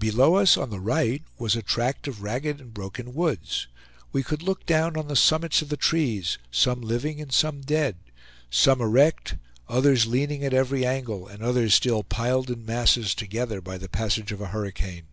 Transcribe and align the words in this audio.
Below 0.00 0.34
us, 0.34 0.56
on 0.56 0.70
the 0.70 0.80
right, 0.80 1.22
was 1.38 1.54
a 1.54 1.62
tract 1.62 2.08
of 2.08 2.24
ragged 2.24 2.60
and 2.60 2.74
broken 2.74 3.14
woods. 3.14 3.68
We 4.10 4.24
could 4.24 4.42
look 4.42 4.66
down 4.66 4.96
on 4.96 5.06
the 5.06 5.14
summits 5.14 5.62
of 5.62 5.68
the 5.68 5.76
trees, 5.76 6.38
some 6.50 6.80
living 6.80 7.20
and 7.20 7.30
some 7.32 7.60
dead; 7.60 7.94
some 8.50 8.80
erect, 8.80 9.36
others 9.68 10.06
leaning 10.06 10.44
at 10.44 10.52
every 10.52 10.84
angle, 10.84 11.28
and 11.28 11.40
others 11.40 11.72
still 11.72 12.02
piled 12.02 12.50
in 12.50 12.66
masses 12.66 13.14
together 13.14 13.60
by 13.60 13.78
the 13.78 13.88
passage 13.88 14.32
of 14.32 14.40
a 14.40 14.48
hurricane. 14.48 15.04